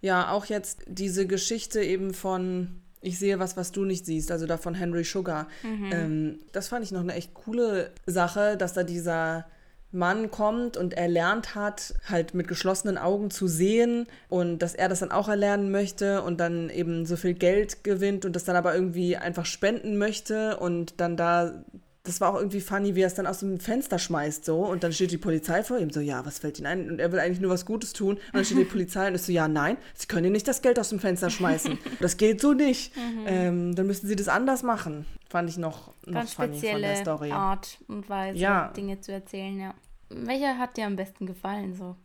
Ja, 0.00 0.30
auch 0.30 0.44
jetzt 0.46 0.84
diese 0.86 1.26
Geschichte 1.26 1.82
eben 1.82 2.14
von 2.14 2.80
Ich 3.00 3.18
sehe 3.18 3.38
was, 3.38 3.56
was 3.56 3.72
du 3.72 3.84
nicht 3.84 4.04
siehst, 4.04 4.30
also 4.30 4.46
da 4.46 4.56
von 4.58 4.74
Henry 4.74 5.04
Sugar. 5.04 5.48
Ähm, 5.92 6.38
das 6.52 6.68
fand 6.68 6.84
ich 6.84 6.92
noch 6.92 7.00
eine 7.00 7.14
echt 7.14 7.34
coole 7.34 7.90
Sache, 8.06 8.56
dass 8.56 8.74
da 8.74 8.82
dieser 8.82 9.46
Mann 9.92 10.30
kommt 10.30 10.76
und 10.76 10.94
erlernt 10.94 11.54
hat, 11.54 11.94
halt 12.08 12.34
mit 12.34 12.46
geschlossenen 12.46 12.96
Augen 12.96 13.30
zu 13.30 13.48
sehen 13.48 14.06
und 14.28 14.60
dass 14.60 14.74
er 14.74 14.88
das 14.88 15.00
dann 15.00 15.10
auch 15.10 15.28
erlernen 15.28 15.70
möchte 15.70 16.22
und 16.22 16.38
dann 16.38 16.70
eben 16.70 17.06
so 17.06 17.16
viel 17.16 17.34
Geld 17.34 17.82
gewinnt 17.82 18.24
und 18.24 18.36
das 18.36 18.44
dann 18.44 18.54
aber 18.54 18.74
irgendwie 18.74 19.16
einfach 19.16 19.46
spenden 19.46 19.98
möchte 19.98 20.58
und 20.58 21.00
dann 21.00 21.16
da 21.16 21.64
das 22.02 22.20
war 22.20 22.32
auch 22.32 22.36
irgendwie 22.36 22.60
funny, 22.60 22.94
wie 22.94 23.02
er 23.02 23.06
es 23.06 23.14
dann 23.14 23.26
aus 23.26 23.40
dem 23.40 23.60
Fenster 23.60 23.98
schmeißt 23.98 24.44
so 24.44 24.60
und 24.60 24.82
dann 24.82 24.92
steht 24.92 25.10
die 25.10 25.18
Polizei 25.18 25.62
vor 25.62 25.78
ihm 25.78 25.90
so, 25.90 26.00
ja, 26.00 26.24
was 26.24 26.38
fällt 26.38 26.58
Ihnen 26.58 26.66
ein? 26.66 26.90
Und 26.90 26.98
er 26.98 27.12
will 27.12 27.18
eigentlich 27.18 27.40
nur 27.40 27.50
was 27.50 27.66
Gutes 27.66 27.92
tun 27.92 28.16
und 28.16 28.34
dann 28.34 28.44
steht 28.44 28.58
die 28.58 28.64
Polizei 28.70 29.06
und 29.08 29.14
ist 29.14 29.26
so, 29.26 29.32
ja, 29.32 29.48
nein, 29.48 29.76
Sie 29.94 30.06
können 30.06 30.24
Ihnen 30.24 30.32
nicht 30.32 30.48
das 30.48 30.62
Geld 30.62 30.78
aus 30.78 30.88
dem 30.88 30.98
Fenster 30.98 31.28
schmeißen. 31.30 31.78
Das 32.00 32.16
geht 32.16 32.40
so 32.40 32.52
nicht. 32.52 32.96
Mhm. 32.96 33.24
Ähm, 33.26 33.74
dann 33.74 33.86
müssen 33.86 34.06
Sie 34.06 34.16
das 34.16 34.28
anders 34.28 34.62
machen. 34.62 35.04
Fand 35.28 35.50
ich 35.50 35.58
noch, 35.58 35.92
noch 36.06 36.14
Ganz 36.14 36.32
funny 36.32 36.48
spezielle 36.48 36.72
von 36.72 36.82
der 36.82 36.96
Story. 36.96 37.30
Art 37.32 37.78
und 37.86 38.08
Weise, 38.08 38.38
ja. 38.38 38.68
Dinge 38.68 39.00
zu 39.00 39.12
erzählen, 39.12 39.60
ja. 39.60 39.74
Welcher 40.08 40.58
hat 40.58 40.76
dir 40.76 40.86
am 40.86 40.96
besten 40.96 41.26
gefallen 41.26 41.74
so? 41.74 41.96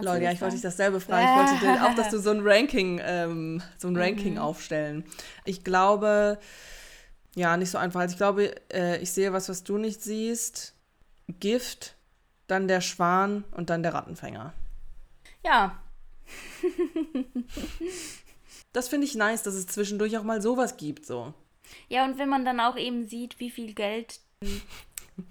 Leute, 0.00 0.24
ja, 0.24 0.32
ich 0.32 0.40
wollte 0.40 0.54
dich 0.54 0.62
dasselbe 0.62 1.00
fragen. 1.00 1.56
Ich 1.56 1.62
wollte 1.62 1.82
auch, 1.86 1.94
dass 1.94 2.10
du 2.10 2.18
so 2.18 2.30
ein 2.30 2.40
Ranking, 2.42 3.00
ähm, 3.02 3.62
so 3.78 3.88
ein 3.88 3.96
Ranking 3.96 4.34
mhm. 4.34 4.38
aufstellen. 4.38 5.04
Ich 5.44 5.64
glaube, 5.64 6.38
ja, 7.34 7.56
nicht 7.56 7.70
so 7.70 7.78
einfach. 7.78 8.00
Also 8.00 8.12
ich 8.12 8.18
glaube, 8.18 8.54
äh, 8.72 9.00
ich 9.00 9.12
sehe 9.12 9.32
was, 9.32 9.48
was 9.48 9.64
du 9.64 9.78
nicht 9.78 10.02
siehst. 10.02 10.74
Gift, 11.40 11.94
dann 12.46 12.68
der 12.68 12.80
Schwan 12.80 13.44
und 13.52 13.70
dann 13.70 13.82
der 13.82 13.94
Rattenfänger. 13.94 14.54
Ja. 15.44 15.78
das 18.72 18.88
finde 18.88 19.06
ich 19.06 19.14
nice, 19.14 19.42
dass 19.42 19.54
es 19.54 19.66
zwischendurch 19.66 20.16
auch 20.18 20.22
mal 20.22 20.42
sowas 20.42 20.76
gibt, 20.76 21.06
so. 21.06 21.34
Ja, 21.88 22.04
und 22.04 22.18
wenn 22.18 22.28
man 22.28 22.44
dann 22.44 22.60
auch 22.60 22.76
eben 22.76 23.06
sieht, 23.06 23.40
wie 23.40 23.50
viel 23.50 23.74
Geld. 23.74 24.20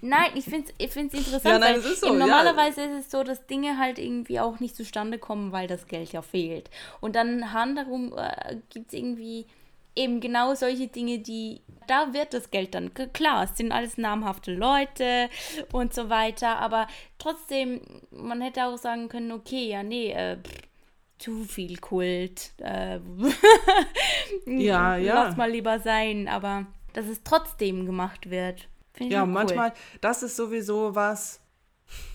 Nein, 0.01 0.31
ich 0.35 0.45
finde 0.45 0.71
es 0.77 0.95
ich 0.95 0.95
interessant, 0.95 1.45
ja, 1.45 1.59
nein, 1.59 1.83
weil 1.83 1.95
so, 1.95 2.13
normalerweise 2.13 2.81
ja. 2.81 2.87
ist 2.87 3.05
es 3.05 3.11
so, 3.11 3.23
dass 3.23 3.47
Dinge 3.47 3.77
halt 3.77 3.99
irgendwie 3.99 4.39
auch 4.39 4.59
nicht 4.59 4.75
zustande 4.75 5.17
kommen, 5.17 5.51
weil 5.51 5.67
das 5.67 5.87
Geld 5.87 6.11
ja 6.11 6.21
fehlt. 6.21 6.69
Und 6.99 7.15
dann 7.15 7.53
handherum 7.53 8.13
äh, 8.17 8.57
gibt 8.69 8.87
es 8.87 8.93
irgendwie 8.93 9.45
eben 9.97 10.19
genau 10.21 10.55
solche 10.55 10.87
Dinge, 10.87 11.19
die, 11.19 11.61
da 11.87 12.13
wird 12.13 12.33
das 12.33 12.51
Geld 12.51 12.75
dann, 12.75 12.93
klar, 12.93 13.43
es 13.43 13.57
sind 13.57 13.71
alles 13.71 13.97
namhafte 13.97 14.53
Leute 14.53 15.29
und 15.71 15.93
so 15.93 16.09
weiter, 16.09 16.59
aber 16.59 16.87
trotzdem, 17.17 17.81
man 18.11 18.41
hätte 18.41 18.65
auch 18.65 18.77
sagen 18.77 19.09
können, 19.09 19.31
okay, 19.31 19.69
ja, 19.69 19.83
nee, 19.83 20.11
äh, 20.11 20.37
zu 21.17 21.43
viel 21.43 21.77
Kult. 21.77 22.51
Äh, 22.59 22.99
ja, 24.45 24.97
ja. 24.97 25.23
Lass 25.23 25.35
mal 25.35 25.49
lieber 25.49 25.79
sein, 25.79 26.27
aber 26.27 26.67
dass 26.93 27.07
es 27.07 27.23
trotzdem 27.23 27.85
gemacht 27.85 28.29
wird. 28.29 28.67
Ja, 28.99 29.23
cool. 29.23 29.29
manchmal, 29.29 29.73
das 30.01 30.23
ist 30.23 30.35
sowieso 30.35 30.95
was, 30.95 31.39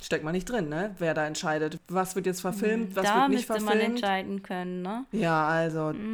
steckt 0.03 0.25
man 0.25 0.33
nicht 0.33 0.49
drin, 0.49 0.69
ne? 0.69 0.95
Wer 0.99 1.15
da 1.15 1.27
entscheidet, 1.27 1.79
was 1.89 2.17
wird 2.17 2.27
jetzt 2.27 2.41
verfilmt, 2.41 2.91
hm, 2.91 2.97
was 2.97 3.05
da 3.05 3.21
wird 3.23 3.29
nicht 3.31 3.47
verfilmt. 3.47 3.71
Da 3.71 3.75
müsste 3.75 3.87
man 3.87 3.97
entscheiden 3.97 4.43
können, 4.43 4.83
ne? 4.83 5.05
Ja, 5.13 5.47
also 5.47 5.93
mhm. 5.93 6.13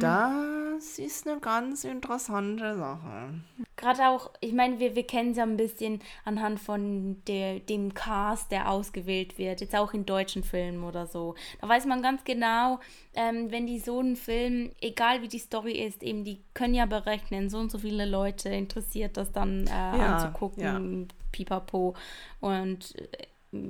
Das 0.79 0.97
ist 0.97 1.27
eine 1.27 1.41
ganz 1.41 1.83
interessante 1.83 2.77
Sache. 2.77 3.33
Gerade 3.75 4.07
auch, 4.07 4.31
ich 4.39 4.53
meine, 4.53 4.79
wir, 4.79 4.95
wir 4.95 5.05
kennen 5.05 5.31
es 5.31 5.37
ja 5.37 5.43
ein 5.43 5.57
bisschen 5.57 5.99
anhand 6.23 6.61
von 6.61 7.21
der, 7.27 7.59
dem 7.59 7.93
Cast, 7.93 8.49
der 8.51 8.71
ausgewählt 8.71 9.37
wird, 9.37 9.59
jetzt 9.59 9.75
auch 9.75 9.93
in 9.93 10.05
deutschen 10.05 10.41
Filmen 10.41 10.85
oder 10.85 11.05
so. 11.05 11.35
Da 11.59 11.67
weiß 11.67 11.85
man 11.85 12.01
ganz 12.01 12.23
genau, 12.23 12.79
ähm, 13.13 13.51
wenn 13.51 13.67
die 13.67 13.79
so 13.79 13.99
einen 13.99 14.15
Film, 14.15 14.71
egal 14.79 15.21
wie 15.21 15.27
die 15.27 15.39
Story 15.39 15.73
ist, 15.73 16.01
eben, 16.01 16.23
die 16.23 16.41
können 16.53 16.75
ja 16.75 16.85
berechnen, 16.85 17.49
so 17.49 17.57
und 17.57 17.71
so 17.71 17.79
viele 17.79 18.05
Leute 18.05 18.47
interessiert 18.47 19.17
das 19.17 19.33
dann 19.33 19.67
äh, 19.67 19.71
ja, 19.71 20.15
anzugucken, 20.15 21.07
ja. 21.09 21.15
pipapo. 21.33 21.93
Und 22.39 22.95
äh, 22.97 23.27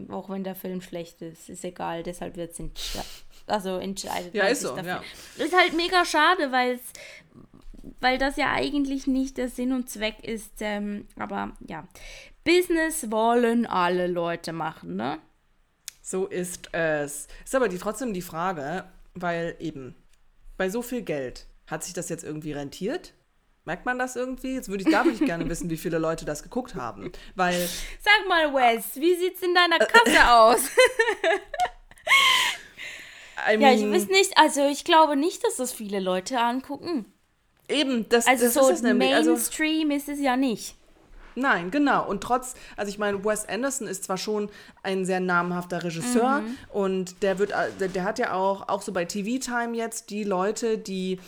auch 0.09 0.29
wenn 0.29 0.43
der 0.43 0.55
Film 0.55 0.81
schlecht 0.81 1.21
ist, 1.21 1.49
ist 1.49 1.63
egal, 1.63 2.03
deshalb 2.03 2.35
wird 2.35 2.51
es 2.51 2.59
entscheidet. 2.59 3.07
Also 3.47 3.77
entscheidet. 3.77 4.33
Ja, 4.35 4.45
ist 4.45 4.61
so, 4.61 4.75
dafür. 4.75 5.01
ja. 5.37 5.43
Ist 5.43 5.57
halt 5.57 5.73
mega 5.73 6.05
schade, 6.05 6.51
weil 6.51 6.79
weil 8.01 8.17
das 8.17 8.37
ja 8.37 8.51
eigentlich 8.51 9.07
nicht 9.07 9.37
der 9.37 9.49
Sinn 9.49 9.73
und 9.73 9.89
Zweck 9.89 10.23
ist, 10.23 10.53
ähm, 10.59 11.07
aber 11.17 11.53
ja. 11.67 11.87
Business 12.43 13.11
wollen 13.11 13.65
alle 13.65 14.07
Leute 14.07 14.53
machen, 14.53 14.95
ne? 14.95 15.19
So 16.01 16.25
ist 16.25 16.73
es. 16.73 17.27
Ist 17.43 17.55
aber 17.55 17.67
die, 17.67 17.77
trotzdem 17.77 18.13
die 18.13 18.21
Frage, 18.21 18.85
weil 19.13 19.55
eben 19.59 19.95
bei 20.57 20.69
so 20.69 20.81
viel 20.81 21.01
Geld, 21.01 21.45
hat 21.67 21.83
sich 21.83 21.93
das 21.93 22.09
jetzt 22.09 22.23
irgendwie 22.23 22.51
rentiert? 22.51 23.13
Merkt 23.69 23.85
man 23.85 23.99
das 23.99 24.15
irgendwie? 24.15 24.55
Jetzt 24.55 24.69
würde 24.69 24.83
ich, 24.83 24.89
da 24.89 25.05
würde 25.05 25.15
ich 25.15 25.23
gerne 25.23 25.47
wissen, 25.47 25.69
wie 25.69 25.77
viele 25.77 25.99
Leute 25.99 26.25
das 26.25 26.41
geguckt 26.41 26.73
haben. 26.73 27.11
Weil. 27.35 27.69
Sag 28.01 28.27
mal, 28.27 28.51
Wes, 28.51 28.95
wie 28.95 29.13
sieht's 29.13 29.43
in 29.43 29.53
deiner 29.53 29.77
Kasse 29.77 30.31
aus? 30.31 30.71
I 33.47 33.57
mean, 33.57 33.61
ja, 33.61 33.71
ich 33.73 33.93
weiß 33.93 34.07
nicht, 34.07 34.35
also 34.39 34.67
ich 34.67 34.85
glaube 34.85 35.15
nicht, 35.15 35.43
dass 35.43 35.57
das 35.57 35.71
viele 35.71 35.99
Leute 35.99 36.39
angucken. 36.39 37.13
Eben, 37.67 38.09
das, 38.09 38.25
also 38.25 38.45
das 38.45 38.55
so 38.55 38.61
ist 38.61 38.77
es 38.77 38.81
nämlich. 38.81 39.13
Also 39.13 39.33
Mainstream 39.33 39.91
ist 39.91 40.09
es 40.09 40.19
ja 40.19 40.35
nicht. 40.35 40.75
Nein, 41.35 41.69
genau. 41.69 42.09
Und 42.09 42.21
trotz, 42.21 42.55
also 42.75 42.89
ich 42.89 42.97
meine, 42.97 43.23
Wes 43.23 43.47
Anderson 43.47 43.87
ist 43.87 44.03
zwar 44.03 44.17
schon 44.17 44.49
ein 44.81 45.05
sehr 45.05 45.19
namhafter 45.19 45.83
Regisseur 45.83 46.41
mhm. 46.41 46.57
und 46.69 47.21
der 47.21 47.37
wird, 47.37 47.53
der, 47.79 47.87
der 47.87 48.03
hat 48.03 48.17
ja 48.17 48.33
auch, 48.33 48.67
auch 48.67 48.81
so 48.81 48.91
bei 48.91 49.05
TV 49.05 49.37
Time 49.39 49.77
jetzt 49.77 50.09
die 50.09 50.23
Leute, 50.23 50.79
die 50.79 51.19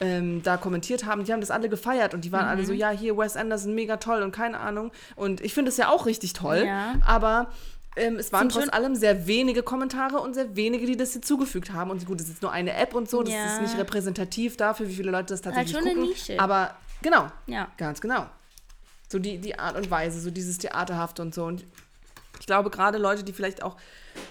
ähm, 0.00 0.42
da 0.42 0.56
kommentiert 0.56 1.04
haben, 1.04 1.24
die 1.24 1.32
haben 1.32 1.40
das 1.40 1.50
alle 1.50 1.68
gefeiert 1.68 2.14
und 2.14 2.24
die 2.24 2.32
waren 2.32 2.44
mhm. 2.44 2.50
alle 2.50 2.64
so, 2.64 2.72
mhm. 2.72 2.78
ja, 2.78 2.90
hier 2.90 3.16
Wes 3.16 3.36
Anderson, 3.36 3.74
mega 3.74 3.98
toll 3.98 4.22
und 4.22 4.32
keine 4.32 4.58
Ahnung. 4.58 4.90
Und 5.14 5.42
ich 5.42 5.52
finde 5.52 5.68
es 5.68 5.76
ja 5.76 5.90
auch 5.90 6.06
richtig 6.06 6.32
toll, 6.32 6.64
ja. 6.66 6.94
aber 7.04 7.50
ähm, 7.96 8.16
es 8.16 8.32
waren 8.32 8.48
trotz 8.48 8.68
allem 8.70 8.94
sehr 8.94 9.26
wenige 9.26 9.62
Kommentare 9.62 10.20
und 10.20 10.34
sehr 10.34 10.56
wenige, 10.56 10.86
die 10.86 10.96
das 10.96 11.12
hinzugefügt 11.12 11.72
haben. 11.72 11.90
Und 11.90 12.06
gut, 12.06 12.20
es 12.20 12.28
ist 12.28 12.40
nur 12.40 12.50
eine 12.50 12.74
App 12.74 12.94
und 12.94 13.10
so, 13.10 13.22
das 13.22 13.34
ja. 13.34 13.54
ist 13.54 13.60
nicht 13.60 13.76
repräsentativ 13.76 14.56
dafür, 14.56 14.88
wie 14.88 14.94
viele 14.94 15.10
Leute 15.10 15.34
das 15.34 15.44
halt 15.44 15.54
tatsächlich 15.54 15.74
halt 15.74 15.84
schon 15.84 15.92
gucken. 15.92 16.02
Eine 16.04 16.12
Nische. 16.12 16.40
Aber 16.40 16.74
genau, 17.02 17.26
ja. 17.46 17.68
ganz 17.76 18.00
genau. 18.00 18.26
So 19.08 19.18
die, 19.18 19.38
die 19.38 19.58
Art 19.58 19.76
und 19.76 19.90
Weise, 19.90 20.20
so 20.20 20.30
dieses 20.30 20.58
Theaterhafte 20.58 21.20
und 21.20 21.34
so. 21.34 21.44
Und 21.44 21.64
ich 22.38 22.46
glaube, 22.46 22.70
gerade 22.70 22.96
Leute, 22.96 23.24
die 23.24 23.32
vielleicht 23.32 23.62
auch 23.62 23.76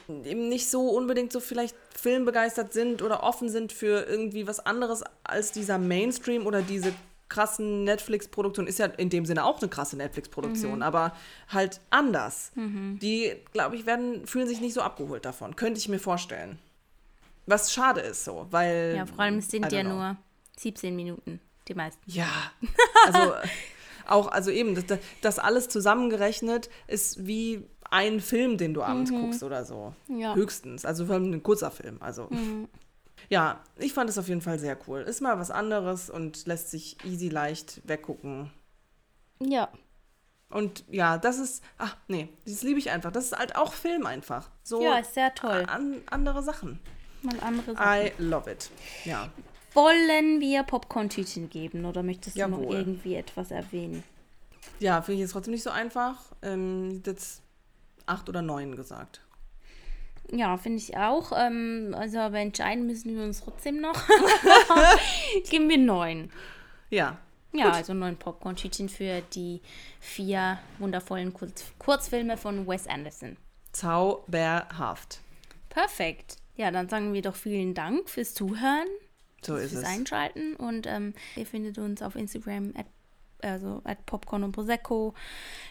eben 0.07 0.49
nicht 0.49 0.69
so 0.69 0.89
unbedingt 0.89 1.31
so 1.31 1.39
vielleicht 1.39 1.75
filmbegeistert 1.95 2.73
sind 2.73 3.01
oder 3.01 3.23
offen 3.23 3.49
sind 3.49 3.73
für 3.73 4.05
irgendwie 4.07 4.47
was 4.47 4.59
anderes 4.65 5.03
als 5.23 5.51
dieser 5.51 5.77
Mainstream 5.77 6.45
oder 6.45 6.61
diese 6.61 6.93
krassen 7.29 7.83
Netflix-Produktionen. 7.83 8.67
Ist 8.67 8.79
ja 8.79 8.87
in 8.87 9.09
dem 9.09 9.25
Sinne 9.25 9.45
auch 9.45 9.59
eine 9.59 9.69
krasse 9.69 9.95
Netflix-Produktion, 9.97 10.77
mhm. 10.77 10.83
aber 10.83 11.13
halt 11.47 11.79
anders. 11.89 12.51
Mhm. 12.55 12.99
Die, 12.99 13.35
glaube 13.53 13.75
ich, 13.75 13.85
werden, 13.85 14.25
fühlen 14.27 14.47
sich 14.47 14.61
nicht 14.61 14.73
so 14.73 14.81
abgeholt 14.81 15.25
davon. 15.25 15.55
Könnte 15.55 15.79
ich 15.79 15.87
mir 15.87 15.99
vorstellen. 15.99 16.59
Was 17.45 17.73
schade 17.73 18.01
ist 18.01 18.25
so, 18.25 18.47
weil. 18.51 18.93
Ja, 18.95 19.05
vor 19.05 19.19
allem 19.19 19.37
es 19.37 19.49
sind 19.49 19.71
ja 19.71 19.81
know. 19.81 19.93
nur 19.93 20.17
17 20.57 20.95
Minuten, 20.95 21.39
die 21.67 21.75
meisten. 21.75 22.01
Ja. 22.05 22.27
Also 23.05 23.33
auch, 24.09 24.27
also 24.27 24.51
eben, 24.51 24.75
das, 24.75 24.99
das 25.21 25.39
alles 25.39 25.69
zusammengerechnet 25.69 26.69
ist 26.87 27.25
wie 27.25 27.65
ein 27.89 28.19
Film, 28.19 28.57
den 28.57 28.73
du 28.73 28.83
abends 28.83 29.11
mhm. 29.11 29.21
guckst 29.21 29.43
oder 29.43 29.65
so. 29.65 29.93
Ja. 30.07 30.35
Höchstens. 30.35 30.85
Also 30.85 31.05
vor 31.05 31.15
allem 31.15 31.31
ein 31.31 31.43
kurzer 31.43 31.71
Film. 31.71 31.97
Also. 32.01 32.27
Mhm. 32.29 32.67
Ja, 33.29 33.59
ich 33.77 33.93
fand 33.93 34.09
es 34.09 34.17
auf 34.17 34.27
jeden 34.27 34.41
Fall 34.41 34.59
sehr 34.59 34.77
cool. 34.87 35.01
Ist 35.01 35.21
mal 35.21 35.37
was 35.37 35.51
anderes 35.51 36.09
und 36.09 36.45
lässt 36.47 36.71
sich 36.71 36.97
easy 37.03 37.29
leicht 37.29 37.81
weggucken. 37.85 38.51
Ja. 39.39 39.69
Und 40.49 40.83
ja, 40.89 41.17
das 41.17 41.37
ist, 41.37 41.63
ach 41.77 41.95
nee, 42.07 42.29
das 42.45 42.63
liebe 42.63 42.79
ich 42.79 42.89
einfach. 42.89 43.11
Das 43.11 43.25
ist 43.25 43.37
halt 43.37 43.55
auch 43.55 43.73
Film 43.73 44.05
einfach. 44.05 44.49
So 44.63 44.81
ja, 44.81 44.97
ist 44.97 45.13
sehr 45.13 45.33
toll. 45.35 45.65
An, 45.67 46.01
andere 46.09 46.41
Sachen. 46.41 46.79
Mal 47.21 47.39
andere 47.41 47.75
Sachen. 47.75 48.07
I 48.07 48.11
love 48.17 48.49
it. 48.49 48.71
Ja. 49.05 49.29
Wollen 49.73 50.39
wir 50.41 50.63
Popcorn-Tütchen 50.63 51.49
geben 51.49 51.85
oder 51.85 52.03
möchtest 52.03 52.35
du 52.35 52.39
Jawohl. 52.39 52.65
noch 52.65 52.71
irgendwie 52.71 53.15
etwas 53.15 53.51
erwähnen? 53.51 54.03
Ja, 54.79 55.01
finde 55.01 55.15
ich 55.15 55.21
jetzt 55.21 55.31
trotzdem 55.31 55.53
nicht 55.53 55.63
so 55.63 55.69
einfach. 55.69 56.15
Ähm, 56.41 57.01
jetzt 57.05 57.41
acht 58.05 58.29
oder 58.29 58.41
neun 58.41 58.75
gesagt. 58.75 59.21
Ja, 60.31 60.57
finde 60.57 60.77
ich 60.77 60.95
auch. 60.97 61.31
Ähm, 61.35 61.95
also, 61.97 62.19
aber 62.19 62.39
entscheiden 62.39 62.85
müssen 62.85 63.15
wir 63.15 63.23
uns 63.23 63.41
trotzdem 63.41 63.81
noch. 63.81 63.95
Geben 65.49 65.69
wir 65.69 65.77
neun. 65.77 66.31
Ja. 66.89 67.17
Ja, 67.51 67.65
Gut. 67.65 67.73
also 67.73 67.93
neun 67.95 68.15
Popcorn-Tütchen 68.15 68.89
für 68.89 69.21
die 69.33 69.61
vier 69.99 70.59
wundervollen 70.77 71.33
Kurz 71.33 71.65
Kurzfilme 71.79 72.37
von 72.37 72.67
Wes 72.67 72.87
Anderson. 72.87 73.37
Zauberhaft. 73.71 75.19
Perfekt. 75.69 76.37
Ja, 76.55 76.69
dann 76.69 76.89
sagen 76.89 77.13
wir 77.13 77.23
doch 77.23 77.35
vielen 77.35 77.73
Dank 77.73 78.07
fürs 78.09 78.33
Zuhören. 78.35 78.87
So 79.41 79.55
ist 79.55 79.71
fürs 79.71 79.83
es. 79.83 79.87
Einschalten. 79.87 80.55
Und 80.55 80.87
ähm, 80.87 81.13
ihr 81.35 81.45
findet 81.45 81.77
uns 81.77 82.01
auf 82.01 82.15
Instagram 82.15 82.73
at 82.75 82.85
also 83.41 83.81
at 83.85 84.05
Popcorn 84.05 84.43
und 84.43 84.51
Prosecco. 84.51 85.13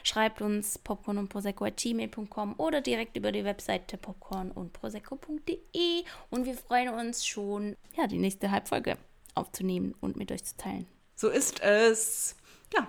Schreibt 0.02 0.40
uns 0.40 0.78
popcorn 0.78 1.18
und 1.18 1.28
Prosecco 1.28 1.64
at 1.64 1.76
gmail.com 1.76 2.54
oder 2.58 2.80
direkt 2.80 3.16
über 3.16 3.32
die 3.32 3.44
Webseite 3.44 3.96
popcorn 3.96 4.50
und 4.50 4.72
prosecco.de. 4.72 6.04
Und 6.30 6.46
wir 6.46 6.54
freuen 6.54 6.88
uns 6.94 7.26
schon, 7.26 7.76
ja, 7.96 8.06
die 8.06 8.18
nächste 8.18 8.50
Halbfolge 8.50 8.96
aufzunehmen 9.34 9.94
und 10.00 10.16
mit 10.16 10.32
euch 10.32 10.44
zu 10.44 10.56
teilen. 10.56 10.86
So 11.14 11.28
ist 11.28 11.60
es. 11.60 12.36
Ja, 12.74 12.88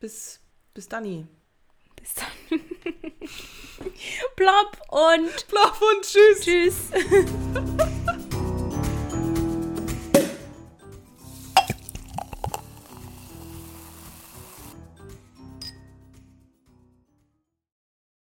bis, 0.00 0.40
bis 0.74 0.88
dann. 0.88 1.28
Bis 1.96 2.14
dann. 2.14 2.60
plopp 4.36 4.80
und 4.88 5.46
Plopp 5.48 5.80
und 5.80 6.02
tschüss. 6.02 6.40
tschüss. 6.40 6.90